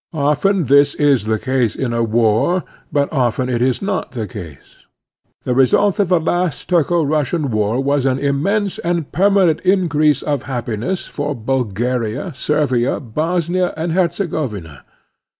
Often 0.15 0.65
this 0.65 0.95
is 0.95 1.25
the 1.25 1.37
case 1.37 1.75
in 1.75 1.93
a 1.93 2.01
war, 2.01 2.63
but 2.91 3.13
often 3.13 3.49
it 3.49 3.61
is 3.61 3.83
not 3.83 4.09
the 4.13 4.25
case. 4.25 4.87
The 5.43 5.53
result 5.53 5.99
of 5.99 6.07
the 6.09 6.19
last 6.19 6.67
Turko 6.67 7.05
Rtissian 7.05 7.51
war 7.51 7.79
was 7.79 8.03
an 8.03 8.17
immense 8.17 8.79
and 8.79 9.11
permanent 9.11 9.59
increase 9.59 10.23
of 10.23 10.45
happi 10.45 10.79
ness 10.79 11.05
for 11.05 11.35
Bulgaria, 11.35 12.33
Servia, 12.33 12.99
Bosnia, 12.99 13.75
and 13.77 13.91
Herze 13.91 14.17
govina. 14.27 14.81